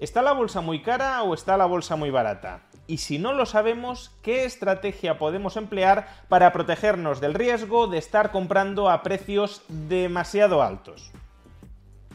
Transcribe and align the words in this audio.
¿Está 0.00 0.22
la 0.22 0.32
bolsa 0.32 0.62
muy 0.62 0.80
cara 0.80 1.22
o 1.24 1.34
está 1.34 1.58
la 1.58 1.66
bolsa 1.66 1.94
muy 1.94 2.08
barata? 2.08 2.62
Y 2.86 2.96
si 2.96 3.18
no 3.18 3.34
lo 3.34 3.44
sabemos, 3.44 4.16
¿qué 4.22 4.46
estrategia 4.46 5.18
podemos 5.18 5.58
emplear 5.58 6.08
para 6.30 6.54
protegernos 6.54 7.20
del 7.20 7.34
riesgo 7.34 7.86
de 7.86 7.98
estar 7.98 8.30
comprando 8.30 8.88
a 8.88 9.02
precios 9.02 9.62
demasiado 9.68 10.62
altos? 10.62 11.12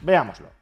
Veámoslo. 0.01 0.54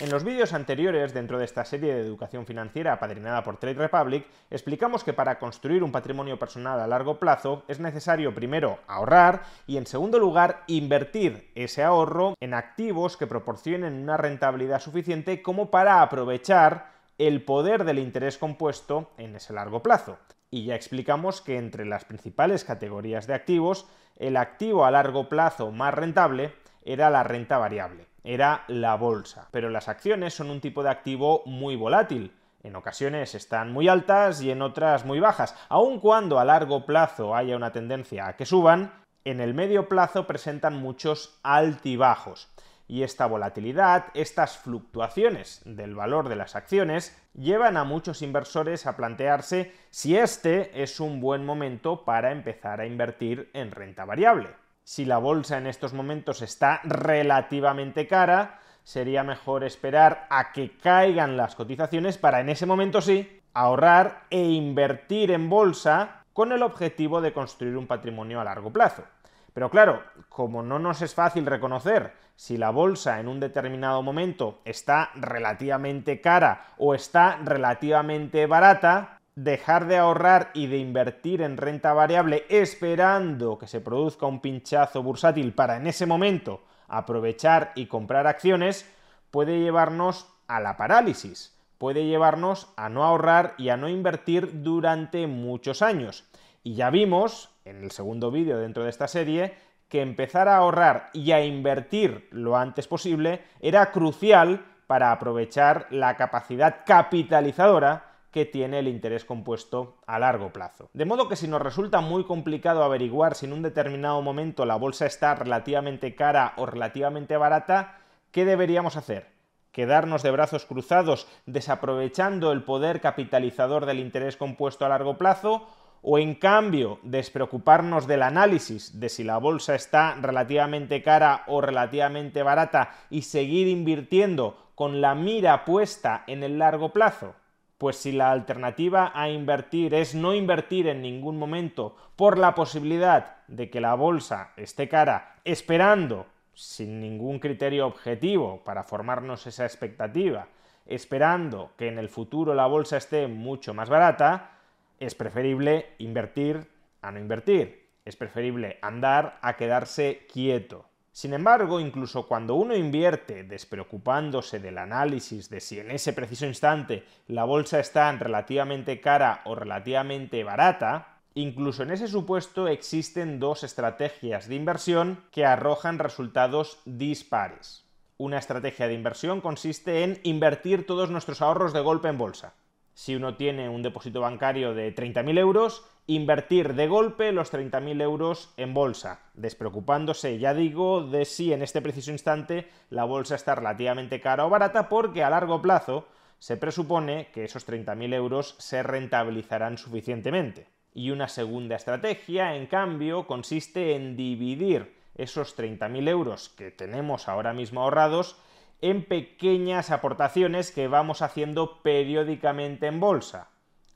En 0.00 0.10
los 0.10 0.22
vídeos 0.22 0.52
anteriores, 0.52 1.12
dentro 1.12 1.40
de 1.40 1.44
esta 1.44 1.64
serie 1.64 1.92
de 1.92 2.02
educación 2.02 2.46
financiera 2.46 2.92
apadrinada 2.92 3.42
por 3.42 3.56
Trade 3.56 3.74
Republic, 3.74 4.24
explicamos 4.48 5.02
que 5.02 5.12
para 5.12 5.40
construir 5.40 5.82
un 5.82 5.90
patrimonio 5.90 6.38
personal 6.38 6.78
a 6.78 6.86
largo 6.86 7.18
plazo 7.18 7.64
es 7.66 7.80
necesario 7.80 8.32
primero 8.32 8.78
ahorrar 8.86 9.42
y 9.66 9.76
en 9.76 9.86
segundo 9.86 10.20
lugar 10.20 10.62
invertir 10.68 11.50
ese 11.56 11.82
ahorro 11.82 12.34
en 12.38 12.54
activos 12.54 13.16
que 13.16 13.26
proporcionen 13.26 13.94
una 13.94 14.16
rentabilidad 14.16 14.80
suficiente 14.80 15.42
como 15.42 15.68
para 15.68 16.00
aprovechar 16.00 16.92
el 17.18 17.44
poder 17.44 17.82
del 17.82 17.98
interés 17.98 18.38
compuesto 18.38 19.10
en 19.18 19.34
ese 19.34 19.52
largo 19.52 19.82
plazo. 19.82 20.18
Y 20.48 20.66
ya 20.66 20.76
explicamos 20.76 21.40
que 21.40 21.58
entre 21.58 21.84
las 21.84 22.04
principales 22.04 22.62
categorías 22.62 23.26
de 23.26 23.34
activos, 23.34 23.88
el 24.16 24.36
activo 24.36 24.84
a 24.84 24.92
largo 24.92 25.28
plazo 25.28 25.72
más 25.72 25.92
rentable 25.92 26.54
era 26.84 27.10
la 27.10 27.24
renta 27.24 27.58
variable 27.58 28.07
era 28.28 28.64
la 28.68 28.94
bolsa. 28.94 29.48
Pero 29.52 29.70
las 29.70 29.88
acciones 29.88 30.34
son 30.34 30.50
un 30.50 30.60
tipo 30.60 30.82
de 30.82 30.90
activo 30.90 31.42
muy 31.46 31.76
volátil. 31.76 32.34
En 32.62 32.76
ocasiones 32.76 33.34
están 33.34 33.72
muy 33.72 33.88
altas 33.88 34.42
y 34.42 34.50
en 34.50 34.60
otras 34.60 35.06
muy 35.06 35.18
bajas. 35.18 35.56
Aun 35.70 35.98
cuando 35.98 36.38
a 36.38 36.44
largo 36.44 36.84
plazo 36.84 37.34
haya 37.34 37.56
una 37.56 37.72
tendencia 37.72 38.28
a 38.28 38.36
que 38.36 38.44
suban, 38.44 38.92
en 39.24 39.40
el 39.40 39.54
medio 39.54 39.88
plazo 39.88 40.26
presentan 40.26 40.76
muchos 40.76 41.40
altibajos. 41.42 42.52
Y 42.86 43.02
esta 43.02 43.24
volatilidad, 43.24 44.06
estas 44.12 44.58
fluctuaciones 44.58 45.62
del 45.64 45.94
valor 45.94 46.28
de 46.28 46.36
las 46.36 46.54
acciones, 46.54 47.18
llevan 47.32 47.78
a 47.78 47.84
muchos 47.84 48.20
inversores 48.20 48.86
a 48.86 48.94
plantearse 48.94 49.72
si 49.88 50.18
este 50.18 50.82
es 50.82 51.00
un 51.00 51.22
buen 51.22 51.46
momento 51.46 52.04
para 52.04 52.30
empezar 52.30 52.82
a 52.82 52.86
invertir 52.86 53.50
en 53.54 53.70
renta 53.70 54.04
variable 54.04 54.50
si 54.88 55.04
la 55.04 55.18
bolsa 55.18 55.58
en 55.58 55.66
estos 55.66 55.92
momentos 55.92 56.40
está 56.40 56.80
relativamente 56.82 58.06
cara, 58.06 58.58
sería 58.84 59.22
mejor 59.22 59.62
esperar 59.62 60.26
a 60.30 60.50
que 60.50 60.78
caigan 60.78 61.36
las 61.36 61.54
cotizaciones 61.56 62.16
para 62.16 62.40
en 62.40 62.48
ese 62.48 62.64
momento 62.64 63.02
sí 63.02 63.42
ahorrar 63.52 64.22
e 64.30 64.42
invertir 64.42 65.30
en 65.30 65.50
bolsa 65.50 66.24
con 66.32 66.52
el 66.52 66.62
objetivo 66.62 67.20
de 67.20 67.34
construir 67.34 67.76
un 67.76 67.86
patrimonio 67.86 68.40
a 68.40 68.44
largo 68.44 68.72
plazo. 68.72 69.04
Pero 69.52 69.68
claro, 69.68 70.02
como 70.30 70.62
no 70.62 70.78
nos 70.78 71.02
es 71.02 71.14
fácil 71.14 71.44
reconocer 71.44 72.14
si 72.34 72.56
la 72.56 72.70
bolsa 72.70 73.20
en 73.20 73.28
un 73.28 73.40
determinado 73.40 74.02
momento 74.02 74.60
está 74.64 75.10
relativamente 75.16 76.22
cara 76.22 76.64
o 76.78 76.94
está 76.94 77.36
relativamente 77.44 78.46
barata, 78.46 79.17
dejar 79.44 79.86
de 79.86 79.96
ahorrar 79.96 80.50
y 80.52 80.66
de 80.66 80.78
invertir 80.78 81.42
en 81.42 81.58
renta 81.58 81.92
variable 81.92 82.44
esperando 82.48 83.56
que 83.56 83.68
se 83.68 83.80
produzca 83.80 84.26
un 84.26 84.40
pinchazo 84.40 85.00
bursátil 85.04 85.54
para 85.54 85.76
en 85.76 85.86
ese 85.86 86.06
momento 86.06 86.62
aprovechar 86.88 87.70
y 87.76 87.86
comprar 87.86 88.26
acciones, 88.26 88.90
puede 89.30 89.60
llevarnos 89.60 90.26
a 90.48 90.58
la 90.58 90.76
parálisis, 90.76 91.56
puede 91.78 92.06
llevarnos 92.06 92.72
a 92.76 92.88
no 92.88 93.04
ahorrar 93.04 93.54
y 93.58 93.68
a 93.68 93.76
no 93.76 93.88
invertir 93.88 94.62
durante 94.64 95.28
muchos 95.28 95.82
años. 95.82 96.24
Y 96.64 96.74
ya 96.74 96.90
vimos, 96.90 97.50
en 97.64 97.84
el 97.84 97.92
segundo 97.92 98.32
vídeo 98.32 98.58
dentro 98.58 98.82
de 98.82 98.90
esta 98.90 99.06
serie, 99.06 99.54
que 99.88 100.02
empezar 100.02 100.48
a 100.48 100.56
ahorrar 100.56 101.10
y 101.12 101.30
a 101.30 101.44
invertir 101.44 102.26
lo 102.32 102.56
antes 102.56 102.88
posible 102.88 103.42
era 103.60 103.92
crucial 103.92 104.64
para 104.88 105.12
aprovechar 105.12 105.86
la 105.90 106.16
capacidad 106.16 106.78
capitalizadora 106.84 108.07
tiene 108.44 108.78
el 108.80 108.88
interés 108.88 109.24
compuesto 109.24 109.96
a 110.06 110.18
largo 110.18 110.52
plazo. 110.52 110.88
De 110.92 111.04
modo 111.04 111.28
que 111.28 111.36
si 111.36 111.48
nos 111.48 111.62
resulta 111.62 112.00
muy 112.00 112.24
complicado 112.24 112.82
averiguar 112.82 113.34
si 113.34 113.46
en 113.46 113.52
un 113.52 113.62
determinado 113.62 114.22
momento 114.22 114.64
la 114.64 114.76
bolsa 114.76 115.06
está 115.06 115.34
relativamente 115.34 116.14
cara 116.14 116.54
o 116.56 116.66
relativamente 116.66 117.36
barata, 117.36 117.98
¿qué 118.32 118.44
deberíamos 118.44 118.96
hacer? 118.96 119.38
¿Quedarnos 119.72 120.22
de 120.22 120.30
brazos 120.30 120.64
cruzados 120.64 121.28
desaprovechando 121.46 122.52
el 122.52 122.64
poder 122.64 123.00
capitalizador 123.00 123.86
del 123.86 124.00
interés 124.00 124.36
compuesto 124.36 124.84
a 124.84 124.88
largo 124.88 125.18
plazo? 125.18 125.68
¿O 126.02 126.18
en 126.18 126.34
cambio 126.34 127.00
despreocuparnos 127.02 128.06
del 128.06 128.22
análisis 128.22 128.98
de 129.00 129.08
si 129.08 129.24
la 129.24 129.38
bolsa 129.38 129.74
está 129.74 130.14
relativamente 130.14 131.02
cara 131.02 131.42
o 131.46 131.60
relativamente 131.60 132.42
barata 132.42 132.90
y 133.10 133.22
seguir 133.22 133.68
invirtiendo 133.68 134.56
con 134.74 135.00
la 135.00 135.14
mira 135.14 135.64
puesta 135.64 136.22
en 136.26 136.44
el 136.44 136.58
largo 136.58 136.92
plazo? 136.92 137.34
Pues 137.78 137.96
si 137.96 138.12
la 138.12 138.32
alternativa 138.32 139.12
a 139.14 139.30
invertir 139.30 139.94
es 139.94 140.14
no 140.14 140.34
invertir 140.34 140.88
en 140.88 141.00
ningún 141.00 141.38
momento 141.38 141.94
por 142.16 142.36
la 142.36 142.54
posibilidad 142.54 143.36
de 143.46 143.70
que 143.70 143.80
la 143.80 143.94
bolsa 143.94 144.52
esté 144.56 144.88
cara, 144.88 145.36
esperando, 145.44 146.26
sin 146.54 147.00
ningún 147.00 147.38
criterio 147.38 147.86
objetivo 147.86 148.64
para 148.64 148.82
formarnos 148.82 149.46
esa 149.46 149.64
expectativa, 149.64 150.48
esperando 150.86 151.70
que 151.76 151.86
en 151.86 151.98
el 151.98 152.08
futuro 152.08 152.52
la 152.54 152.66
bolsa 152.66 152.96
esté 152.96 153.28
mucho 153.28 153.74
más 153.74 153.88
barata, 153.88 154.58
es 154.98 155.14
preferible 155.14 155.94
invertir 155.98 156.66
a 157.00 157.12
no 157.12 157.20
invertir. 157.20 157.88
Es 158.04 158.16
preferible 158.16 158.78
andar 158.82 159.38
a 159.42 159.56
quedarse 159.56 160.26
quieto. 160.32 160.86
Sin 161.18 161.34
embargo, 161.34 161.80
incluso 161.80 162.28
cuando 162.28 162.54
uno 162.54 162.76
invierte 162.76 163.42
despreocupándose 163.42 164.60
del 164.60 164.78
análisis 164.78 165.50
de 165.50 165.58
si 165.58 165.80
en 165.80 165.90
ese 165.90 166.12
preciso 166.12 166.46
instante 166.46 167.02
la 167.26 167.42
bolsa 167.42 167.80
está 167.80 168.12
relativamente 168.12 169.00
cara 169.00 169.42
o 169.44 169.56
relativamente 169.56 170.44
barata, 170.44 171.18
incluso 171.34 171.82
en 171.82 171.90
ese 171.90 172.06
supuesto 172.06 172.68
existen 172.68 173.40
dos 173.40 173.64
estrategias 173.64 174.46
de 174.46 174.54
inversión 174.54 175.24
que 175.32 175.44
arrojan 175.44 175.98
resultados 175.98 176.78
dispares. 176.84 177.84
Una 178.16 178.38
estrategia 178.38 178.86
de 178.86 178.94
inversión 178.94 179.40
consiste 179.40 180.04
en 180.04 180.20
invertir 180.22 180.86
todos 180.86 181.10
nuestros 181.10 181.42
ahorros 181.42 181.72
de 181.72 181.80
golpe 181.80 182.06
en 182.06 182.18
bolsa 182.18 182.54
si 182.98 183.14
uno 183.14 183.36
tiene 183.36 183.68
un 183.68 183.80
depósito 183.80 184.22
bancario 184.22 184.74
de 184.74 184.92
30.000 184.92 185.38
euros, 185.38 185.84
invertir 186.08 186.74
de 186.74 186.88
golpe 186.88 187.32
los 187.32 187.52
30.000 187.52 188.00
euros 188.00 188.50
en 188.56 188.72
bolsa, 188.72 189.20
despreocupándose, 189.34 190.38
ya 190.38 190.54
digo, 190.54 191.02
de 191.02 191.26
si 191.26 191.52
en 191.52 191.62
este 191.62 191.82
preciso 191.82 192.10
instante 192.10 192.66
la 192.88 193.04
bolsa 193.04 193.34
está 193.34 193.54
relativamente 193.54 194.18
cara 194.18 194.46
o 194.46 194.50
barata, 194.50 194.88
porque 194.88 195.22
a 195.22 195.28
largo 195.28 195.60
plazo 195.60 196.08
se 196.38 196.56
presupone 196.56 197.28
que 197.34 197.44
esos 197.44 197.68
30.000 197.68 198.14
euros 198.14 198.56
se 198.58 198.82
rentabilizarán 198.82 199.76
suficientemente. 199.76 200.66
Y 200.94 201.10
una 201.10 201.28
segunda 201.28 201.76
estrategia, 201.76 202.56
en 202.56 202.66
cambio, 202.68 203.26
consiste 203.26 203.94
en 203.94 204.16
dividir 204.16 204.96
esos 205.14 205.58
30.000 205.58 206.08
euros 206.08 206.48
que 206.48 206.70
tenemos 206.70 207.28
ahora 207.28 207.52
mismo 207.52 207.82
ahorrados 207.82 208.40
en 208.80 209.04
pequeñas 209.04 209.90
aportaciones 209.90 210.72
que 210.72 210.88
vamos 210.88 211.20
haciendo 211.20 211.82
periódicamente 211.82 212.86
en 212.86 212.98
bolsa. 212.98 213.50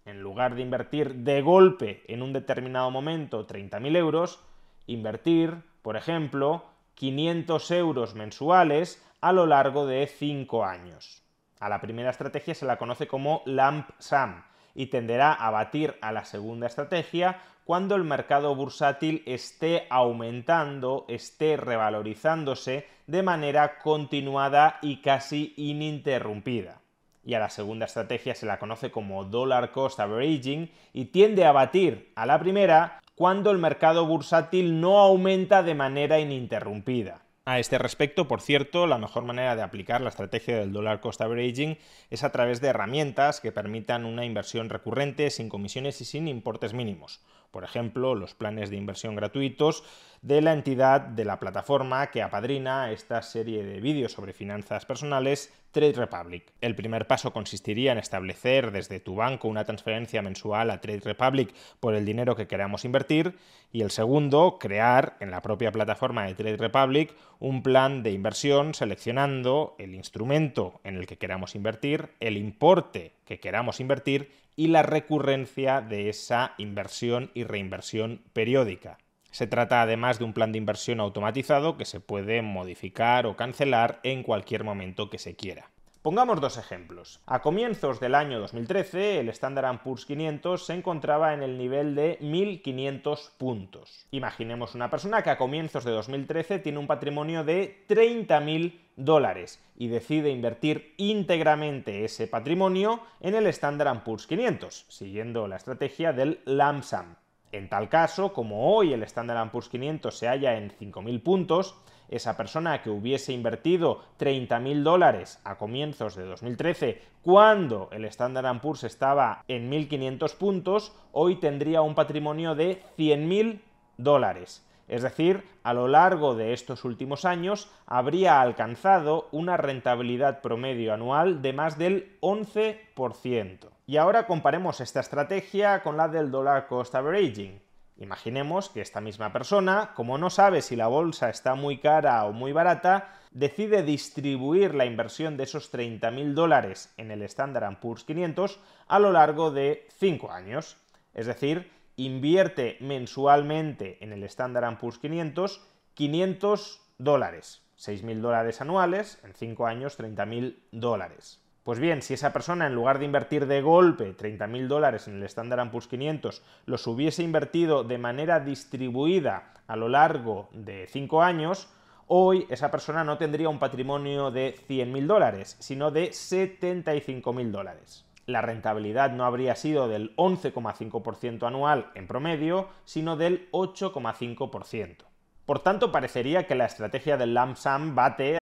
En 0.05 0.21
lugar 0.21 0.55
de 0.55 0.63
invertir 0.63 1.15
de 1.17 1.43
golpe 1.43 2.03
en 2.09 2.23
un 2.23 2.33
determinado 2.33 2.91
momento 2.91 3.47
30.000 3.47 3.97
euros, 3.97 4.41
invertir, 4.87 5.63
por 5.83 5.97
ejemplo, 5.97 6.65
500 6.95 7.71
euros 7.71 8.15
mensuales 8.15 9.03
a 9.21 9.33
lo 9.33 9.47
largo 9.47 9.87
de 9.87 10.07
5 10.07 10.65
años. 10.65 11.23
A 11.61 11.69
la 11.69 11.81
primera 11.81 12.11
estrategia 12.11 12.55
se 12.55 12.67
la 12.67 12.77
conoce 12.77 13.07
como 13.07 13.43
lump 13.47 13.89
sum 13.99 14.43
y 14.75 14.87
tenderá 14.87 15.33
a 15.33 15.51
batir 15.51 15.97
a 16.01 16.11
la 16.11 16.25
segunda 16.25 16.67
estrategia 16.67 17.41
cuando 17.65 17.95
el 17.95 18.03
mercado 18.03 18.55
bursátil 18.57 19.23
esté 19.25 19.87
aumentando, 19.89 21.05
esté 21.09 21.57
revalorizándose 21.57 22.89
de 23.07 23.23
manera 23.23 23.79
continuada 23.79 24.79
y 24.83 25.01
casi 25.01 25.55
ininterrumpida. 25.57 26.82
Y 27.25 27.35
a 27.35 27.39
la 27.39 27.51
segunda 27.51 27.87
estrategia 27.87 28.35
se 28.35 28.47
la 28.47 28.59
conoce 28.59 28.91
como 28.91 29.25
dollar 29.25 29.71
cost 29.71 30.01
averaging 30.01 30.71
y 30.93 31.07
tiende 31.07 31.45
a 31.45 31.53
batir 31.53 32.13
a 32.17 32.27
la 32.27 32.39
primera 32.39 33.01
cuando 33.15 33.51
el 33.51 33.59
mercado 33.59 34.07
bursátil 34.07 34.81
no 34.81 34.99
aumenta 34.99 35.63
de 35.63 35.75
manera 35.75 36.19
ininterrumpida. 36.19 37.23
A 37.45 37.59
este 37.59 37.77
respecto, 37.77 38.29
por 38.29 38.41
cierto, 38.41 38.87
la 38.87 38.99
mejor 38.99 39.25
manera 39.25 39.57
de 39.57 39.63
aplicar 39.63 40.01
la 40.01 40.11
estrategia 40.11 40.59
del 40.59 40.73
dollar 40.73 41.01
cost 41.01 41.21
averaging 41.21 41.77
es 42.09 42.23
a 42.23 42.31
través 42.31 42.61
de 42.61 42.69
herramientas 42.69 43.41
que 43.41 43.51
permitan 43.51 44.05
una 44.05 44.25
inversión 44.25 44.71
recurrente 44.71 45.29
sin 45.31 45.49
comisiones 45.49 46.01
y 46.01 46.05
sin 46.05 46.29
importes 46.29 46.73
mínimos. 46.73 47.21
Por 47.53 47.65
ejemplo, 47.65 48.17
los 48.17 48.35
planes 48.35 48.71
de 48.71 48.77
inversión 48.77 49.15
gratuitos 49.15 49.85
de 50.23 50.41
la 50.41 50.53
entidad 50.53 51.01
de 51.01 51.25
la 51.25 51.39
plataforma 51.39 52.11
que 52.11 52.23
apadrina 52.23 52.91
esta 52.93 53.21
serie 53.23 53.63
de 53.63 53.81
vídeos 53.81 54.13
sobre 54.13 54.33
finanzas 54.33 54.87
personales, 54.87 55.53
Trade 55.73 55.93
Republic. 55.93 56.53
El 56.61 56.75
primer 56.75 57.07
paso 57.07 57.33
consistiría 57.33 57.93
en 57.93 57.99
establecer 57.99 58.71
desde 58.71 59.01
tu 59.01 59.17
banco 59.17 59.49
una 59.49 59.65
transferencia 59.65 60.23
mensual 60.23 60.71
a 60.71 60.81
Trade 60.81 61.01
Republic 61.01 61.55
por 61.81 61.95
el 61.95 62.05
dinero 62.05 62.37
que 62.37 62.47
queramos 62.47 62.85
invertir 62.85 63.37
y 63.73 63.83
el 63.83 63.91
segundo, 63.91 64.59
crear 64.59 65.17
en 65.21 65.31
la 65.31 65.43
propia 65.43 65.73
plataforma 65.73 66.25
de 66.25 66.35
Trade 66.35 66.57
Republic 66.57 67.15
un 67.39 67.63
plan 67.63 68.03
de 68.03 68.13
inversión 68.13 68.75
seleccionando 68.75 69.75
el 69.79 69.95
instrumento 69.95 70.81
en 70.85 70.97
el 70.97 71.07
que 71.07 71.19
queramos 71.19 71.55
invertir, 71.55 72.11
el 72.21 72.37
importe 72.37 73.15
que 73.25 73.41
queramos 73.41 73.81
invertir 73.81 74.31
y 74.57 74.69
la 74.69 74.83
recurrencia 74.83 75.81
de 75.81 76.09
esa 76.09 76.55
inversión 76.59 77.31
y 77.35 77.45
reinversión 77.45 78.23
periódica. 78.33 78.99
Se 79.31 79.47
trata 79.47 79.83
además 79.83 80.19
de 80.19 80.25
un 80.25 80.35
plan 80.35 80.53
de 80.53 80.59
inversión 80.59 81.01
automatizado 81.01 81.79
que 81.79 81.87
se 81.87 82.01
puede 82.01 82.43
modificar 82.43 83.27
o 83.27 83.37
cancelar 83.37 84.01
en 84.03 84.23
cualquier 84.23 84.63
momento 84.63 85.09
que 85.09 85.19
se 85.19 85.37
quiera. 85.37 85.72
Pongamos 86.03 86.41
dos 86.41 86.59
ejemplos. 86.59 87.21
A 87.27 87.43
comienzos 87.43 88.01
del 88.01 88.17
año 88.17 88.41
2013, 88.41 89.21
el 89.21 89.29
Standard 89.29 89.83
Poor's 89.85 90.05
500 90.05 90.67
se 90.67 90.75
encontraba 90.75 91.33
en 91.33 91.45
el 91.45 91.57
nivel 91.57 91.95
de 91.95 92.19
1.500 92.19 93.31
puntos. 93.39 94.09
Imaginemos 94.11 94.75
una 94.75 94.91
persona 94.91 95.23
que 95.23 95.31
a 95.31 95.39
comienzos 95.39 95.85
de 95.85 95.93
2013 95.93 96.59
tiene 96.59 96.81
un 96.81 96.89
patrimonio 96.89 97.45
de 97.45 97.87
30.000 97.89 98.81
dólares 98.97 99.63
y 99.77 99.87
decide 99.87 100.31
invertir 100.31 100.93
íntegramente 100.97 102.05
ese 102.05 102.27
patrimonio 102.27 103.03
en 103.21 103.37
el 103.37 103.47
Standard 103.47 104.03
Poor's 104.03 104.27
500, 104.27 104.87
siguiendo 104.89 105.47
la 105.47 105.55
estrategia 105.55 106.13
del 106.13 106.41
LAMSAM. 106.47 107.15
En 107.53 107.69
tal 107.69 107.89
caso, 107.89 108.33
como 108.33 108.75
hoy 108.75 108.93
el 108.93 109.05
Standard 109.05 109.53
Poor's 109.53 109.69
500 109.69 110.19
se 110.19 110.27
halla 110.27 110.57
en 110.57 110.73
5.000 110.73 111.23
puntos, 111.23 111.77
esa 112.13 112.37
persona 112.37 112.83
que 112.83 112.91
hubiese 112.91 113.33
invertido 113.33 114.03
30.000 114.19 114.83
dólares 114.83 115.41
a 115.45 115.57
comienzos 115.57 116.15
de 116.15 116.25
2013, 116.25 117.01
cuando 117.23 117.89
el 117.91 118.05
Standard 118.05 118.61
Poor's 118.61 118.85
estaba 118.85 119.43
en 119.49 119.71
1.500 119.71 120.37
puntos, 120.37 120.93
hoy 121.13 121.37
tendría 121.37 121.81
un 121.81 121.95
patrimonio 121.95 122.55
de 122.55 122.83
100.000 122.99 123.61
dólares. 123.97 124.67
Es 124.89 125.03
decir, 125.03 125.45
a 125.63 125.73
lo 125.73 125.89
largo 125.89 126.35
de 126.35 126.53
estos 126.53 126.85
últimos 126.85 127.25
años 127.25 127.71
habría 127.87 128.43
alcanzado 128.43 129.29
una 129.33 129.57
rentabilidad 129.57 130.43
promedio 130.43 130.93
anual 130.93 131.41
de 131.41 131.55
más 131.55 131.79
del 131.79 132.19
11%. 132.21 133.71
Y 133.87 133.97
ahora 133.97 134.27
comparemos 134.27 134.83
esta 134.83 135.01
estrategia 135.01 135.83
con 135.83 135.97
la 135.97 136.09
del 136.09 136.31
dollar 136.31 136.67
cost 136.67 136.95
averaging. 136.95 137.62
Imaginemos 137.97 138.69
que 138.69 138.81
esta 138.81 139.01
misma 139.01 139.33
persona, 139.33 139.93
como 139.95 140.19
no 140.19 140.31
sabe 140.31 140.63
si 140.63 140.77
la 140.77 140.89
bolsa 140.89 141.31
está 141.31 141.55
muy 141.55 141.79
cara 141.79 142.25
o 142.25 142.33
muy 142.33 142.53
barata, 142.53 143.15
decide 143.31 143.83
distribuir 143.83 144.75
la 144.75 144.87
inversión 144.87 145.37
de 145.37 145.45
esos 145.45 145.73
30.000 145.73 146.35
dólares 146.35 146.93
en 146.97 147.11
el 147.11 147.23
Standard 147.23 147.79
Poor's 147.81 148.05
500 148.05 148.61
a 148.89 148.99
lo 148.99 149.13
largo 149.13 149.51
de 149.51 149.87
5 149.99 150.31
años. 150.33 150.77
Es 151.15 151.27
decir, 151.27 151.71
invierte 151.97 152.77
mensualmente 152.81 153.99
en 154.03 154.13
el 154.13 154.25
Standard 154.25 154.79
Poor's 154.79 154.99
500 154.99 155.61
500 155.95 156.81
dólares, 156.99 157.63
6.000 157.79 158.21
dólares 158.21 158.61
anuales, 158.61 159.19
en 159.25 159.35
5 159.35 159.67
años 159.67 159.99
30.000 159.99 160.57
dólares. 160.71 161.41
Pues 161.65 161.79
bien, 161.79 162.03
si 162.03 162.15
esa 162.15 162.33
persona 162.33 162.67
en 162.67 162.75
lugar 162.75 162.99
de 162.99 163.05
invertir 163.05 163.47
de 163.47 163.63
golpe 163.63 164.17
30.000 164.17 164.67
dólares 164.67 165.07
en 165.07 165.19
el 165.19 165.23
Standard 165.23 165.71
Poor's 165.71 165.87
500 165.87 166.43
los 166.67 166.87
hubiese 166.89 167.23
invertido 167.23 167.85
de 167.85 167.99
manera 167.99 168.41
distribuida 168.41 169.55
a 169.69 169.77
lo 169.77 169.89
largo 169.89 170.49
de 170.53 170.89
5 170.89 171.23
años, 171.23 171.69
hoy 172.09 172.47
esa 172.51 172.73
persona 172.73 173.05
no 173.05 173.17
tendría 173.17 173.49
un 173.49 173.61
patrimonio 173.61 174.33
de 174.33 174.57
100.000 174.69 175.07
dólares, 175.07 175.57
sino 175.61 175.93
de 175.93 176.11
75.000 176.11 177.51
dólares. 177.53 178.07
La 178.27 178.41
rentabilidad 178.41 179.13
no 179.13 179.25
habría 179.25 179.55
sido 179.55 179.87
del 179.87 180.17
11,5% 180.17 181.47
anual 181.47 181.93
en 181.95 182.09
promedio, 182.09 182.71
sino 182.85 183.17
del 183.17 183.49
8,5%. 183.53 185.05
Por 185.47 185.61
tanto, 185.61 185.93
parecería 185.93 186.47
que 186.49 186.57
la 186.57 186.67
estrategia 186.67 187.17
del 187.17 187.35
LAMSAM 187.35 187.95
bate 187.95 188.42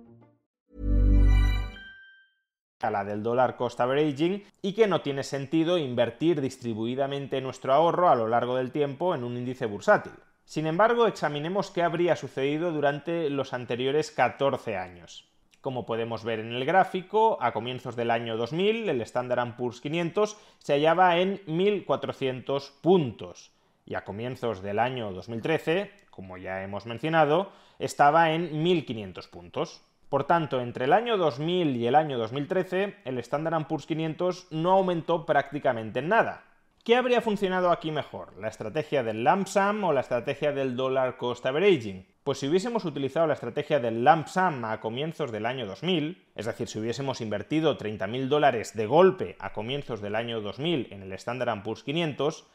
A 2.83 2.91
la 2.91 3.03
del 3.03 3.23
dólar 3.23 3.55
cost 3.55 3.79
averaging 3.79 4.43
y 4.61 4.73
que 4.73 4.87
no 4.87 5.01
tiene 5.01 5.23
sentido 5.23 5.77
invertir 5.77 6.41
distribuidamente 6.41 7.41
nuestro 7.41 7.73
ahorro 7.73 8.09
a 8.09 8.15
lo 8.15 8.27
largo 8.27 8.55
del 8.55 8.71
tiempo 8.71 9.15
en 9.15 9.23
un 9.23 9.37
índice 9.37 9.65
bursátil. 9.65 10.13
Sin 10.45 10.67
embargo, 10.67 11.07
examinemos 11.07 11.71
qué 11.71 11.83
habría 11.83 12.15
sucedido 12.15 12.71
durante 12.71 13.29
los 13.29 13.53
anteriores 13.53 14.11
14 14.11 14.75
años. 14.75 15.31
Como 15.61 15.85
podemos 15.85 16.23
ver 16.23 16.39
en 16.39 16.53
el 16.53 16.65
gráfico, 16.65 17.37
a 17.39 17.53
comienzos 17.53 17.95
del 17.95 18.09
año 18.09 18.35
2000 18.35 18.89
el 18.89 19.01
Standard 19.01 19.55
Poor's 19.55 19.79
500 19.79 20.37
se 20.57 20.73
hallaba 20.73 21.19
en 21.19 21.37
1.400 21.45 22.71
puntos 22.81 23.51
y 23.85 23.95
a 23.95 24.03
comienzos 24.03 24.61
del 24.61 24.79
año 24.79 25.11
2013, 25.11 25.91
como 26.09 26.37
ya 26.37 26.63
hemos 26.63 26.85
mencionado, 26.85 27.51
estaba 27.77 28.31
en 28.31 28.63
1.500 28.63 29.29
puntos. 29.29 29.81
Por 30.11 30.25
tanto, 30.25 30.59
entre 30.59 30.83
el 30.83 30.91
año 30.91 31.15
2000 31.15 31.77
y 31.77 31.87
el 31.87 31.95
año 31.95 32.17
2013, 32.17 32.97
el 33.05 33.17
Standard 33.19 33.65
Poor's 33.65 33.85
500 33.85 34.47
no 34.51 34.71
aumentó 34.71 35.25
prácticamente 35.25 35.99
en 35.99 36.09
nada. 36.09 36.43
¿Qué 36.83 36.97
habría 36.97 37.21
funcionado 37.21 37.71
aquí 37.71 37.91
mejor? 37.91 38.37
¿La 38.37 38.49
estrategia 38.49 39.03
del 39.03 39.23
lump 39.23 39.47
sum 39.47 39.85
o 39.85 39.93
la 39.93 40.01
estrategia 40.01 40.51
del 40.51 40.75
dollar 40.75 41.15
cost 41.15 41.45
averaging? 41.45 42.05
Pues 42.25 42.39
si 42.39 42.49
hubiésemos 42.49 42.83
utilizado 42.83 43.25
la 43.25 43.35
estrategia 43.35 43.79
del 43.79 44.03
lump 44.03 44.27
sum 44.27 44.65
a 44.65 44.81
comienzos 44.81 45.31
del 45.31 45.45
año 45.45 45.65
2000, 45.65 46.21
es 46.35 46.45
decir, 46.45 46.67
si 46.67 46.79
hubiésemos 46.79 47.21
invertido 47.21 47.77
30.000 47.77 48.27
dólares 48.27 48.75
de 48.75 48.87
golpe 48.87 49.37
a 49.39 49.53
comienzos 49.53 50.01
del 50.01 50.15
año 50.15 50.41
2000 50.41 50.89
en 50.91 51.03
el 51.03 51.13
Standard 51.13 51.63
Poor's 51.63 51.83
500, 51.83 52.45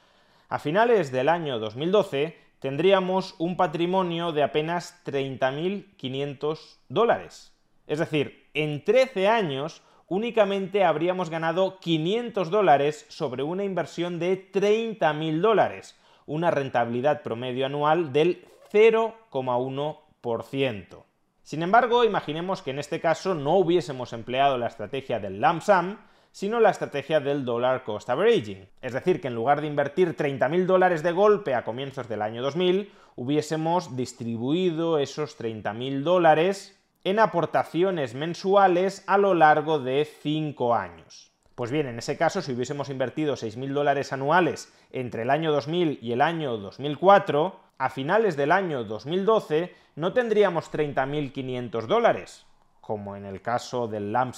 a 0.50 0.58
finales 0.58 1.10
del 1.10 1.30
año 1.30 1.58
2012 1.58 2.36
tendríamos 2.60 3.34
un 3.38 3.56
patrimonio 3.56 4.32
de 4.32 4.42
apenas 4.42 5.02
30.500 5.04 6.78
dólares. 6.88 7.52
Es 7.86 7.98
decir, 7.98 8.48
en 8.54 8.84
13 8.84 9.28
años 9.28 9.82
únicamente 10.08 10.84
habríamos 10.84 11.30
ganado 11.30 11.78
500 11.80 12.50
dólares 12.50 13.06
sobre 13.08 13.42
una 13.42 13.64
inversión 13.64 14.18
de 14.18 14.52
30.000 14.52 15.40
dólares, 15.40 15.98
una 16.26 16.50
rentabilidad 16.50 17.22
promedio 17.22 17.64
anual 17.66 18.12
del 18.12 18.44
0,1%. 18.72 21.04
Sin 21.42 21.62
embargo, 21.62 22.04
imaginemos 22.04 22.62
que 22.62 22.72
en 22.72 22.80
este 22.80 23.00
caso 23.00 23.34
no 23.34 23.56
hubiésemos 23.56 24.12
empleado 24.12 24.58
la 24.58 24.66
estrategia 24.66 25.20
del 25.20 25.40
lump 25.40 25.62
sum, 25.62 25.96
sino 26.36 26.60
la 26.60 26.68
estrategia 26.68 27.18
del 27.18 27.46
dollar 27.46 27.82
cost 27.82 28.10
averaging. 28.10 28.68
Es 28.82 28.92
decir, 28.92 29.22
que 29.22 29.28
en 29.28 29.34
lugar 29.34 29.62
de 29.62 29.68
invertir 29.68 30.14
30.000 30.14 30.66
dólares 30.66 31.02
de 31.02 31.12
golpe 31.12 31.54
a 31.54 31.64
comienzos 31.64 32.10
del 32.10 32.20
año 32.20 32.42
2000, 32.42 32.92
hubiésemos 33.14 33.96
distribuido 33.96 34.98
esos 34.98 35.40
30.000 35.40 36.02
dólares 36.02 36.78
en 37.04 37.20
aportaciones 37.20 38.14
mensuales 38.14 39.02
a 39.06 39.16
lo 39.16 39.32
largo 39.32 39.78
de 39.78 40.04
5 40.04 40.74
años. 40.74 41.32
Pues 41.54 41.70
bien, 41.70 41.86
en 41.86 41.98
ese 41.98 42.18
caso, 42.18 42.42
si 42.42 42.52
hubiésemos 42.52 42.90
invertido 42.90 43.32
6.000 43.32 43.72
dólares 43.72 44.12
anuales 44.12 44.70
entre 44.92 45.22
el 45.22 45.30
año 45.30 45.52
2000 45.52 46.00
y 46.02 46.12
el 46.12 46.20
año 46.20 46.58
2004, 46.58 47.58
a 47.78 47.88
finales 47.88 48.36
del 48.36 48.52
año 48.52 48.84
2012 48.84 49.74
no 49.94 50.12
tendríamos 50.12 50.70
30.500 50.70 51.86
dólares, 51.86 52.44
como 52.86 53.16
en 53.16 53.26
el 53.26 53.42
caso 53.42 53.88
del 53.88 54.12
lump 54.12 54.36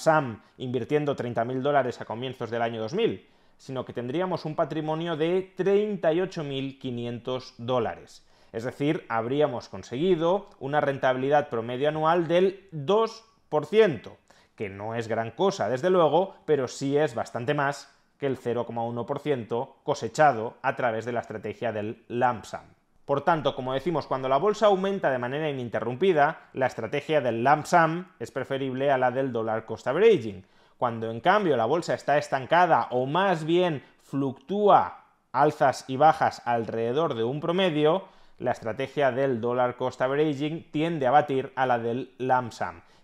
invirtiendo 0.57 1.15
30.000 1.15 1.61
dólares 1.61 2.01
a 2.01 2.05
comienzos 2.05 2.49
del 2.49 2.63
año 2.63 2.81
2000, 2.81 3.29
sino 3.57 3.85
que 3.85 3.93
tendríamos 3.93 4.43
un 4.43 4.55
patrimonio 4.55 5.15
de 5.15 5.53
38.500 5.55 7.53
dólares. 7.59 8.27
Es 8.51 8.63
decir, 8.63 9.05
habríamos 9.07 9.69
conseguido 9.69 10.49
una 10.59 10.81
rentabilidad 10.81 11.49
promedio 11.49 11.89
anual 11.89 12.27
del 12.27 12.67
2%, 12.71 14.17
que 14.55 14.69
no 14.69 14.95
es 14.95 15.07
gran 15.07 15.29
cosa, 15.29 15.69
desde 15.69 15.91
luego, 15.91 16.33
pero 16.45 16.67
sí 16.67 16.97
es 16.97 17.13
bastante 17.13 17.53
más 17.53 17.95
que 18.17 18.25
el 18.25 18.39
0,1% 18.39 19.75
cosechado 19.83 20.55
a 20.63 20.75
través 20.75 21.05
de 21.05 21.11
la 21.11 21.19
estrategia 21.19 21.71
del 21.71 22.03
lump 22.07 22.45
sum. 22.45 22.78
Por 23.09 23.21
tanto, 23.21 23.55
como 23.55 23.73
decimos, 23.73 24.05
cuando 24.05 24.29
la 24.29 24.37
bolsa 24.37 24.67
aumenta 24.67 25.09
de 25.09 25.17
manera 25.17 25.49
ininterrumpida, 25.49 26.41
la 26.53 26.67
estrategia 26.67 27.21
del 27.21 27.43
lump 27.43 27.65
es 28.19 28.29
preferible 28.29 28.91
a 28.91 28.99
la 28.99 29.09
del 29.09 29.31
dollar 29.31 29.65
cost 29.65 29.87
averaging. 29.87 30.45
Cuando 30.77 31.09
en 31.09 31.19
cambio 31.19 31.57
la 31.57 31.65
bolsa 31.65 31.95
está 31.95 32.19
estancada 32.19 32.87
o 32.91 33.07
más 33.07 33.45
bien 33.45 33.81
fluctúa 34.03 35.05
alzas 35.31 35.85
y 35.87 35.97
bajas 35.97 36.43
alrededor 36.45 37.15
de 37.15 37.23
un 37.23 37.39
promedio, 37.39 38.03
la 38.37 38.51
estrategia 38.51 39.11
del 39.11 39.41
dollar 39.41 39.75
cost 39.75 39.99
averaging 39.99 40.69
tiende 40.69 41.07
a 41.07 41.11
batir 41.11 41.51
a 41.55 41.65
la 41.65 41.79
del 41.79 42.13
lump. 42.19 42.53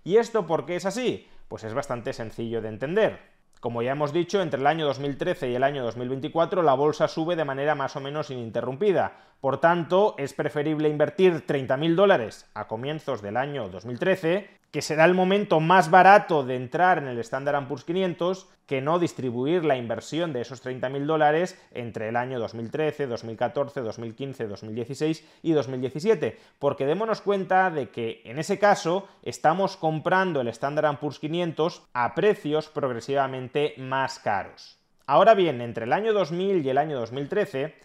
¿Y 0.03 0.17
esto 0.17 0.45
por 0.45 0.67
qué 0.67 0.75
es 0.75 0.85
así? 0.85 1.27
Pues 1.47 1.63
es 1.63 1.73
bastante 1.73 2.13
sencillo 2.13 2.61
de 2.61 2.69
entender. 2.69 3.34
Como 3.59 3.81
ya 3.81 3.93
hemos 3.93 4.13
dicho, 4.13 4.41
entre 4.41 4.59
el 4.59 4.67
año 4.67 4.85
2013 4.85 5.49
y 5.49 5.55
el 5.55 5.63
año 5.63 5.83
2024 5.83 6.61
la 6.61 6.73
bolsa 6.73 7.07
sube 7.07 7.35
de 7.35 7.45
manera 7.45 7.75
más 7.75 7.95
o 7.95 7.99
menos 7.99 8.29
ininterrumpida. 8.29 9.13
Por 9.41 9.59
tanto, 9.59 10.15
es 10.17 10.33
preferible 10.33 10.89
invertir 10.89 11.45
30.000 11.45 11.95
dólares 11.95 12.49
a 12.53 12.67
comienzos 12.67 13.21
del 13.21 13.37
año 13.37 13.69
2013 13.69 14.49
que 14.75 14.81
será 14.81 15.05
el 15.05 15.13
momento 15.13 15.61
más 15.61 15.89
barato 15.89 16.43
de 16.43 16.57
entrar 16.57 16.97
en 16.97 17.07
el 17.07 17.17
Standard 17.19 17.65
Poor's 17.65 17.85
500 17.85 18.49
que 18.65 18.81
no 18.81 18.99
distribuir 18.99 19.63
la 19.63 19.77
inversión 19.77 20.33
de 20.33 20.41
esos 20.41 20.61
30.000 20.65 21.05
dólares 21.05 21.57
entre 21.71 22.09
el 22.09 22.17
año 22.17 22.39
2013, 22.39 23.07
2014, 23.07 23.79
2015, 23.79 24.47
2016 24.47 25.25
y 25.43 25.53
2017, 25.53 26.37
porque 26.59 26.85
démonos 26.85 27.21
cuenta 27.21 27.71
de 27.71 27.87
que 27.87 28.21
en 28.25 28.37
ese 28.37 28.59
caso 28.59 29.07
estamos 29.23 29.77
comprando 29.77 30.41
el 30.41 30.49
Standard 30.49 30.99
Poor's 30.99 31.19
500 31.19 31.81
a 31.93 32.13
precios 32.13 32.67
progresivamente 32.67 33.75
más 33.77 34.19
caros. 34.19 34.77
Ahora 35.07 35.35
bien, 35.35 35.61
entre 35.61 35.85
el 35.85 35.93
año 35.93 36.11
2000 36.11 36.65
y 36.65 36.69
el 36.69 36.77
año 36.77 36.99
2013, 36.99 37.75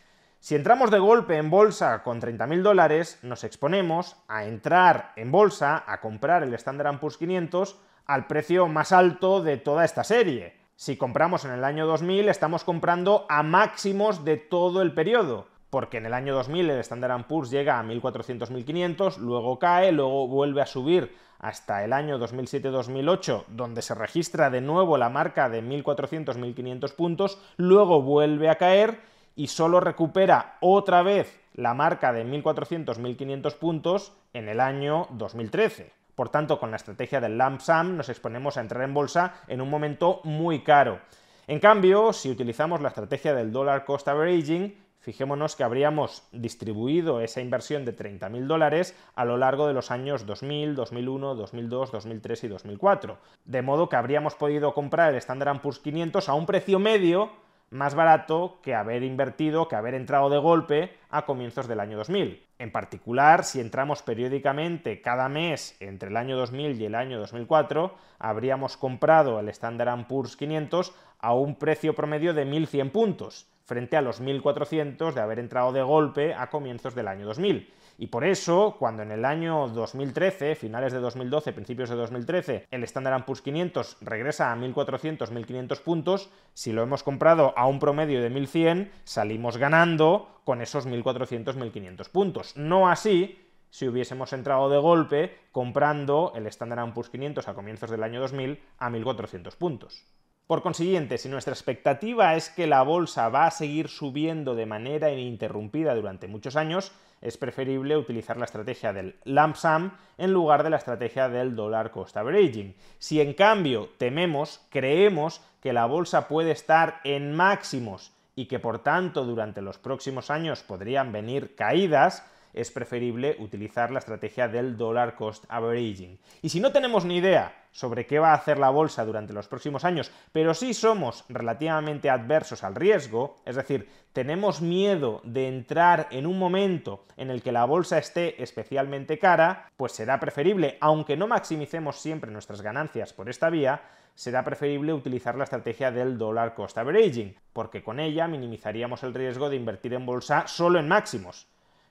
si 0.42 0.54
entramos 0.54 0.90
de 0.90 0.98
golpe 0.98 1.36
en 1.36 1.50
bolsa 1.50 2.02
con 2.02 2.18
30.000 2.18 2.62
dólares, 2.62 3.18
nos 3.22 3.44
exponemos 3.44 4.16
a 4.26 4.46
entrar 4.46 5.12
en 5.16 5.30
bolsa 5.30 5.84
a 5.86 6.00
comprar 6.00 6.42
el 6.42 6.54
Standard 6.54 6.98
Poor's 6.98 7.18
500 7.18 7.78
al 8.06 8.26
precio 8.26 8.66
más 8.66 8.92
alto 8.92 9.42
de 9.42 9.58
toda 9.58 9.84
esta 9.84 10.02
serie. 10.02 10.56
Si 10.76 10.96
compramos 10.96 11.44
en 11.44 11.50
el 11.50 11.62
año 11.62 11.86
2000, 11.86 12.30
estamos 12.30 12.64
comprando 12.64 13.26
a 13.28 13.42
máximos 13.42 14.24
de 14.24 14.38
todo 14.38 14.80
el 14.80 14.94
periodo, 14.94 15.46
porque 15.68 15.98
en 15.98 16.06
el 16.06 16.14
año 16.14 16.34
2000 16.34 16.70
el 16.70 16.80
Standard 16.80 17.26
Poor's 17.26 17.50
llega 17.50 17.78
a 17.78 17.84
1.400-1.500, 17.84 19.18
luego 19.18 19.58
cae, 19.58 19.92
luego 19.92 20.26
vuelve 20.26 20.62
a 20.62 20.66
subir 20.66 21.14
hasta 21.38 21.84
el 21.84 21.92
año 21.92 22.18
2007-2008, 22.18 23.44
donde 23.48 23.82
se 23.82 23.94
registra 23.94 24.48
de 24.48 24.62
nuevo 24.62 24.96
la 24.96 25.10
marca 25.10 25.50
de 25.50 25.62
1.400-1.500 25.62 26.94
puntos, 26.94 27.38
luego 27.58 28.00
vuelve 28.00 28.48
a 28.48 28.56
caer 28.56 29.10
y 29.36 29.48
solo 29.48 29.80
recupera 29.80 30.56
otra 30.60 31.02
vez 31.02 31.40
la 31.54 31.74
marca 31.74 32.12
de 32.12 32.24
1.400-1.500 32.24 33.54
puntos 33.56 34.12
en 34.32 34.48
el 34.48 34.60
año 34.60 35.08
2013. 35.10 35.92
Por 36.14 36.28
tanto, 36.28 36.60
con 36.60 36.70
la 36.70 36.76
estrategia 36.76 37.20
del 37.20 37.38
lump 37.38 37.60
sum 37.60 37.96
nos 37.96 38.08
exponemos 38.08 38.56
a 38.56 38.60
entrar 38.60 38.82
en 38.82 38.94
bolsa 38.94 39.34
en 39.48 39.60
un 39.60 39.70
momento 39.70 40.20
muy 40.24 40.60
caro. 40.62 41.00
En 41.46 41.58
cambio, 41.58 42.12
si 42.12 42.30
utilizamos 42.30 42.80
la 42.80 42.88
estrategia 42.88 43.34
del 43.34 43.52
dollar 43.52 43.84
cost 43.84 44.06
averaging, 44.06 44.76
fijémonos 45.00 45.56
que 45.56 45.64
habríamos 45.64 46.22
distribuido 46.30 47.20
esa 47.20 47.40
inversión 47.40 47.84
de 47.84 47.96
30.000 47.96 48.46
dólares 48.46 48.94
a 49.14 49.24
lo 49.24 49.36
largo 49.36 49.66
de 49.66 49.72
los 49.72 49.90
años 49.90 50.26
2000, 50.26 50.74
2001, 50.74 51.34
2002, 51.34 51.92
2003 51.92 52.44
y 52.44 52.48
2004. 52.48 53.18
De 53.46 53.62
modo 53.62 53.88
que 53.88 53.96
habríamos 53.96 54.34
podido 54.34 54.74
comprar 54.74 55.12
el 55.12 55.16
Standard 55.16 55.60
Poor's 55.60 55.78
500 55.78 56.28
a 56.28 56.34
un 56.34 56.46
precio 56.46 56.78
medio 56.78 57.30
más 57.70 57.94
barato 57.94 58.58
que 58.62 58.74
haber 58.74 59.02
invertido, 59.02 59.68
que 59.68 59.76
haber 59.76 59.94
entrado 59.94 60.28
de 60.28 60.38
golpe 60.38 60.96
a 61.08 61.24
comienzos 61.24 61.68
del 61.68 61.80
año 61.80 61.96
2000. 61.96 62.44
En 62.58 62.72
particular, 62.72 63.44
si 63.44 63.60
entramos 63.60 64.02
periódicamente 64.02 65.00
cada 65.00 65.28
mes 65.28 65.76
entre 65.80 66.10
el 66.10 66.16
año 66.16 66.36
2000 66.36 66.80
y 66.80 66.84
el 66.84 66.94
año 66.94 67.18
2004, 67.18 67.94
habríamos 68.18 68.76
comprado 68.76 69.38
el 69.40 69.48
Standard 69.48 70.06
Poor's 70.06 70.36
500 70.36 70.94
a 71.20 71.32
un 71.32 71.54
precio 71.54 71.94
promedio 71.94 72.34
de 72.34 72.46
1.100 72.46 72.90
puntos, 72.90 73.46
frente 73.70 73.96
a 73.96 74.02
los 74.02 74.20
1.400 74.20 75.12
de 75.12 75.20
haber 75.20 75.38
entrado 75.38 75.70
de 75.70 75.80
golpe 75.80 76.34
a 76.34 76.50
comienzos 76.50 76.96
del 76.96 77.06
año 77.06 77.24
2000. 77.24 77.72
Y 77.98 78.08
por 78.08 78.24
eso, 78.24 78.74
cuando 78.80 79.04
en 79.04 79.12
el 79.12 79.24
año 79.24 79.68
2013, 79.68 80.56
finales 80.56 80.92
de 80.92 80.98
2012, 80.98 81.52
principios 81.52 81.88
de 81.88 81.94
2013, 81.94 82.66
el 82.68 82.82
Standard 82.82 83.24
Poor's 83.24 83.42
500 83.42 83.98
regresa 84.00 84.52
a 84.52 84.56
1.400, 84.56 85.30
1.500 85.30 85.82
puntos, 85.82 86.30
si 86.52 86.72
lo 86.72 86.82
hemos 86.82 87.04
comprado 87.04 87.54
a 87.56 87.68
un 87.68 87.78
promedio 87.78 88.20
de 88.20 88.32
1.100, 88.32 88.90
salimos 89.04 89.56
ganando 89.56 90.40
con 90.42 90.62
esos 90.62 90.88
1.400, 90.88 91.54
1.500 91.54 92.10
puntos. 92.10 92.56
No 92.56 92.88
así 92.88 93.38
si 93.70 93.86
hubiésemos 93.86 94.32
entrado 94.32 94.68
de 94.68 94.78
golpe 94.78 95.38
comprando 95.52 96.32
el 96.34 96.48
Standard 96.48 96.92
Poor's 96.92 97.10
500 97.10 97.46
a 97.46 97.54
comienzos 97.54 97.88
del 97.88 98.02
año 98.02 98.20
2000 98.20 98.58
a 98.78 98.90
1.400 98.90 99.54
puntos. 99.56 100.04
Por 100.50 100.62
consiguiente, 100.62 101.16
si 101.16 101.28
nuestra 101.28 101.54
expectativa 101.54 102.34
es 102.34 102.50
que 102.50 102.66
la 102.66 102.82
bolsa 102.82 103.28
va 103.28 103.46
a 103.46 103.52
seguir 103.52 103.88
subiendo 103.88 104.56
de 104.56 104.66
manera 104.66 105.12
ininterrumpida 105.12 105.94
durante 105.94 106.26
muchos 106.26 106.56
años, 106.56 106.90
es 107.20 107.38
preferible 107.38 107.96
utilizar 107.96 108.36
la 108.36 108.46
estrategia 108.46 108.92
del 108.92 109.14
lump 109.24 109.54
sum 109.54 109.92
en 110.18 110.32
lugar 110.32 110.64
de 110.64 110.70
la 110.70 110.78
estrategia 110.78 111.28
del 111.28 111.54
dollar 111.54 111.92
cost 111.92 112.16
averaging. 112.16 112.74
Si 112.98 113.20
en 113.20 113.34
cambio 113.34 113.90
tememos, 113.96 114.60
creemos 114.70 115.40
que 115.62 115.72
la 115.72 115.86
bolsa 115.86 116.26
puede 116.26 116.50
estar 116.50 117.00
en 117.04 117.32
máximos 117.32 118.10
y 118.34 118.46
que 118.46 118.58
por 118.58 118.80
tanto 118.80 119.24
durante 119.24 119.62
los 119.62 119.78
próximos 119.78 120.32
años 120.32 120.64
podrían 120.64 121.12
venir 121.12 121.54
caídas, 121.54 122.26
es 122.52 122.70
preferible 122.70 123.36
utilizar 123.38 123.90
la 123.90 123.98
estrategia 123.98 124.48
del 124.48 124.76
dollar 124.76 125.14
cost 125.14 125.44
averaging. 125.48 126.18
Y 126.42 126.48
si 126.48 126.60
no 126.60 126.72
tenemos 126.72 127.04
ni 127.04 127.16
idea 127.16 127.54
sobre 127.72 128.06
qué 128.06 128.18
va 128.18 128.30
a 128.30 128.34
hacer 128.34 128.58
la 128.58 128.70
bolsa 128.70 129.04
durante 129.04 129.32
los 129.32 129.48
próximos 129.48 129.84
años, 129.84 130.10
pero 130.32 130.54
sí 130.54 130.74
somos 130.74 131.24
relativamente 131.28 132.10
adversos 132.10 132.64
al 132.64 132.74
riesgo, 132.74 133.36
es 133.44 133.56
decir, 133.56 133.88
tenemos 134.12 134.60
miedo 134.60 135.20
de 135.22 135.46
entrar 135.48 136.08
en 136.10 136.26
un 136.26 136.38
momento 136.38 137.04
en 137.16 137.30
el 137.30 137.42
que 137.42 137.52
la 137.52 137.64
bolsa 137.64 137.98
esté 137.98 138.42
especialmente 138.42 139.18
cara, 139.18 139.70
pues 139.76 139.92
será 139.92 140.18
preferible, 140.18 140.78
aunque 140.80 141.16
no 141.16 141.28
maximicemos 141.28 142.00
siempre 142.00 142.30
nuestras 142.30 142.62
ganancias 142.62 143.12
por 143.12 143.28
esta 143.28 143.50
vía, 143.50 143.82
será 144.14 144.44
preferible 144.44 144.92
utilizar 144.92 145.36
la 145.36 145.44
estrategia 145.44 145.90
del 145.90 146.18
dollar 146.18 146.54
cost 146.54 146.76
averaging, 146.76 147.36
porque 147.52 147.82
con 147.82 148.00
ella 148.00 148.26
minimizaríamos 148.26 149.02
el 149.02 149.14
riesgo 149.14 149.48
de 149.48 149.56
invertir 149.56 149.94
en 149.94 150.04
bolsa 150.04 150.46
solo 150.46 150.78
en 150.78 150.88
máximos. 150.88 151.46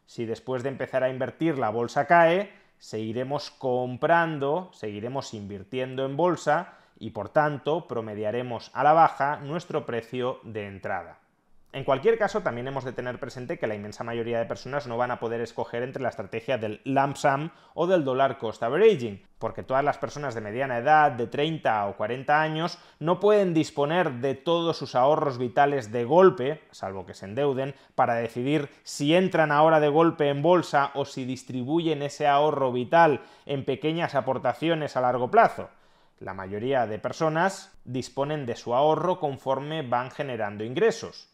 Si 0.09 0.25
después 0.25 0.63
de 0.63 0.69
empezar 0.69 1.03
a 1.03 1.11
invertir 1.11 1.59
la 1.59 1.69
bolsa 1.69 2.07
cae, 2.07 2.51
seguiremos 2.79 3.51
comprando, 3.51 4.71
seguiremos 4.73 5.35
invirtiendo 5.35 6.03
en 6.03 6.17
bolsa 6.17 6.73
y 6.97 7.11
por 7.11 7.29
tanto 7.29 7.87
promediaremos 7.87 8.71
a 8.73 8.83
la 8.83 8.93
baja 8.93 9.37
nuestro 9.37 9.85
precio 9.85 10.39
de 10.41 10.65
entrada. 10.65 11.19
En 11.71 11.83
cualquier 11.83 12.17
caso, 12.17 12.41
también 12.41 12.67
hemos 12.67 12.83
de 12.83 12.93
tener 12.93 13.19
presente 13.19 13.59
que 13.59 13.67
la 13.67 13.75
inmensa 13.75 14.03
mayoría 14.03 14.39
de 14.39 14.47
personas 14.47 14.87
no 14.87 14.97
van 14.97 15.11
a 15.11 15.19
poder 15.19 15.39
escoger 15.39 15.83
entre 15.83 16.01
la 16.01 16.09
estrategia 16.09 16.57
del 16.57 16.81
lump 16.83 17.15
sum 17.15 17.51
o 17.75 17.85
del 17.85 18.03
dollar 18.03 18.39
cost 18.39 18.63
averaging, 18.63 19.23
porque 19.37 19.61
todas 19.61 19.83
las 19.83 19.99
personas 19.99 20.33
de 20.33 20.41
mediana 20.41 20.79
edad, 20.79 21.11
de 21.11 21.27
30 21.27 21.85
o 21.85 21.95
40 21.95 22.41
años, 22.41 22.79
no 22.97 23.19
pueden 23.19 23.53
disponer 23.53 24.13
de 24.13 24.33
todos 24.33 24.77
sus 24.77 24.95
ahorros 24.95 25.37
vitales 25.37 25.91
de 25.91 26.05
golpe, 26.05 26.63
salvo 26.71 27.05
que 27.05 27.13
se 27.13 27.25
endeuden, 27.25 27.75
para 27.93 28.15
decidir 28.15 28.71
si 28.81 29.13
entran 29.13 29.51
ahora 29.51 29.79
de 29.79 29.89
golpe 29.89 30.29
en 30.29 30.41
bolsa 30.41 30.89
o 30.95 31.05
si 31.05 31.23
distribuyen 31.23 32.01
ese 32.01 32.25
ahorro 32.25 32.71
vital 32.71 33.21
en 33.45 33.63
pequeñas 33.63 34.15
aportaciones 34.15 34.97
a 34.97 35.01
largo 35.01 35.29
plazo. 35.29 35.69
La 36.17 36.33
mayoría 36.33 36.87
de 36.87 36.97
personas 36.97 37.77
disponen 37.85 38.47
de 38.47 38.55
su 38.55 38.73
ahorro 38.73 39.19
conforme 39.19 39.83
van 39.83 40.09
generando 40.09 40.63
ingresos 40.63 41.28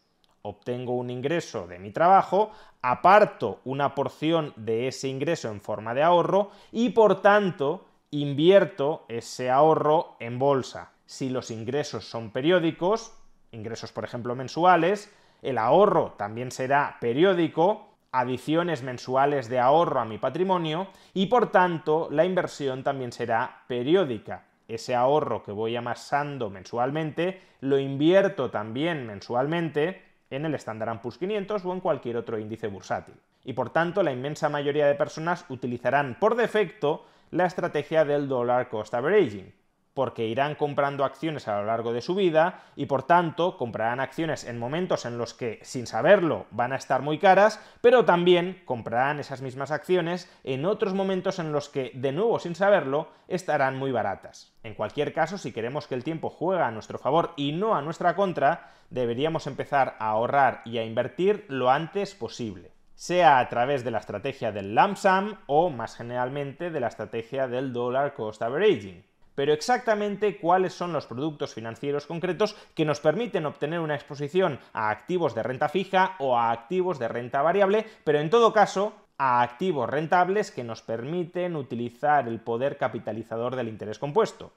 obtengo 0.46 0.94
un 0.94 1.10
ingreso 1.10 1.66
de 1.66 1.80
mi 1.80 1.92
trabajo, 1.92 2.52
aparto 2.82 3.62
una 3.66 3.96
porción 3.96 4.54
de 4.56 4.88
ese 4.88 5.08
ingreso 5.08 5.50
en 5.50 5.60
forma 5.60 5.96
de 5.96 6.04
ahorro 6.04 6.52
y 6.72 6.92
por 6.92 7.22
tanto 7.22 7.86
invierto 8.12 9.06
ese 9.10 9.50
ahorro 9.50 10.16
en 10.20 10.38
bolsa. 10.38 10.92
Si 11.08 11.30
los 11.30 11.50
ingresos 11.50 12.08
son 12.08 12.30
periódicos, 12.30 13.12
ingresos 13.52 13.92
por 13.92 14.04
ejemplo 14.04 14.36
mensuales, 14.36 15.12
el 15.42 15.58
ahorro 15.58 16.14
también 16.16 16.52
será 16.52 16.98
periódico, 17.02 17.96
adiciones 18.12 18.84
mensuales 18.84 19.50
de 19.50 19.60
ahorro 19.60 20.00
a 20.00 20.06
mi 20.06 20.20
patrimonio 20.20 20.88
y 21.16 21.25
por 21.25 21.52
tanto 21.52 22.08
la 22.12 22.24
inversión 22.24 22.84
también 22.84 23.12
será 23.12 23.64
periódica. 23.68 24.46
Ese 24.68 24.94
ahorro 24.94 25.44
que 25.44 25.52
voy 25.52 25.75
amasando 25.75 26.52
mensualmente 26.52 27.42
lo 27.62 27.80
invierto 27.80 28.52
también 28.52 29.08
mensualmente 29.08 30.05
en 30.29 30.46
el 30.46 30.55
Standard 30.55 31.01
Poor's 31.01 31.17
500 31.17 31.65
o 31.65 31.74
en 31.74 31.79
cualquier 31.79 32.17
otro 32.17 32.39
índice 32.39 32.67
bursátil. 32.67 33.15
Y 33.44 33.53
por 33.53 33.70
tanto, 33.70 34.03
la 34.03 34.12
inmensa 34.12 34.50
mayoría 34.50 34.88
de 34.88 34.96
personas 34.96 35.46
utilizarán 35.50 36.17
por 36.20 36.36
defecto 36.36 37.05
la 37.32 37.46
estrategia 37.46 38.05
del 38.05 38.27
dollar 38.27 38.70
cost 38.70 38.94
averaging, 38.94 39.53
porque 39.96 40.28
irán 40.28 40.54
comprando 40.56 41.06
acciones 41.06 41.48
a 41.48 41.60
lo 41.60 41.66
largo 41.66 41.94
de 41.94 42.02
su 42.02 42.14
vida 42.14 42.66
y 42.75 42.86
por 42.86 43.04
tanto 43.04 43.58
comprarán 43.58 44.02
acciones 44.02 44.44
en 44.44 44.60
momentos 44.60 45.06
en 45.06 45.18
los 45.18 45.34
que, 45.34 45.58
sin 45.64 45.88
saberlo, 45.88 46.46
van 46.52 46.74
a 46.74 46.75
estar 46.75 47.02
muy 47.02 47.18
caras, 47.18 47.60
pero 47.82 48.04
también 48.06 48.62
comprarán 48.66 49.20
esas 49.20 49.42
mismas 49.42 49.72
acciones 49.72 50.30
en 50.44 50.66
otros 50.66 50.94
momentos 50.94 51.40
en 51.40 51.54
los 51.54 51.70
que, 51.70 51.92
de 51.96 52.12
nuevo 52.12 52.38
sin 52.40 52.56
saberlo, 52.56 53.08
estarán 53.30 53.78
muy 53.78 53.92
baratas. 53.92 54.54
En 54.64 54.75
cualquier 54.75 55.14
caso, 55.14 55.38
si 55.38 55.54
queremos 55.54 55.88
que 55.88 55.96
el 55.96 56.04
tiempo 56.04 56.30
juegue 56.30 56.62
a 56.62 56.72
nuestro 56.72 57.00
favor 57.00 57.32
y 57.38 57.54
no 57.54 57.74
a 57.74 57.82
nuestra 57.82 58.16
contra, 58.16 58.74
deberíamos 58.90 59.48
empezar 59.48 59.96
a 60.00 60.10
ahorrar 60.10 60.62
y 60.66 60.78
a 60.78 60.84
invertir 60.84 61.46
lo 61.48 61.72
antes 61.72 62.14
posible 62.14 62.75
sea 62.96 63.40
a 63.40 63.50
través 63.50 63.84
de 63.84 63.92
la 63.92 63.98
estrategia 63.98 64.54
del 64.54 64.74
lump 64.74 64.96
sum 64.96 65.36
o 65.48 65.70
más 65.70 65.98
generalmente 65.98 66.72
de 66.72 66.80
la 66.80 66.88
estrategia 66.88 67.46
del 67.50 67.74
dollar 67.74 68.14
cost 68.14 68.42
averaging 68.42 69.04
pero 69.36 69.54
exactamente 69.54 70.38
cuáles 70.38 70.74
son 70.74 70.94
los 70.94 71.06
productos 71.06 71.54
financieros 71.54 72.08
concretos 72.08 72.56
que 72.74 72.86
nos 72.86 73.00
permiten 73.00 73.46
obtener 73.46 73.80
una 73.80 73.96
exposición 73.96 74.60
a 74.74 74.89
activos 74.89 75.36
de 75.36 75.44
renta 75.44 75.70
fija 75.70 76.15
o 76.20 76.38
a 76.38 76.51
activos 76.51 76.98
de 76.98 77.08
renta 77.08 77.42
variable, 77.42 77.86
pero 78.04 78.20
en 78.20 78.30
todo 78.30 78.54
caso 78.54 78.94
a 79.18 79.42
activos 79.42 79.89
rentables 79.89 80.51
que 80.51 80.63
nos 80.63 80.82
permiten 80.82 81.56
utilizar 81.56 82.27
el 82.27 82.39
poder 82.39 82.77
capitalizador 82.77 83.56
del 83.56 83.70
interés 83.70 84.00
compuesto. 84.00 84.51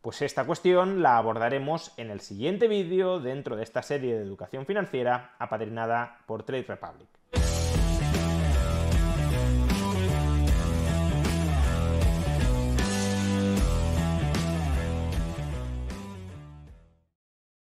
Pues 0.00 0.22
esta 0.22 0.44
cuestión 0.44 1.02
la 1.02 1.18
abordaremos 1.18 1.92
en 1.98 2.10
el 2.10 2.20
siguiente 2.20 2.68
vídeo 2.68 3.20
dentro 3.20 3.56
de 3.56 3.62
esta 3.62 3.82
serie 3.82 4.16
de 4.16 4.22
educación 4.22 4.64
financiera 4.64 5.34
apadrinada 5.38 6.20
por 6.26 6.42
Trade 6.42 6.64
Republic. 6.66 7.19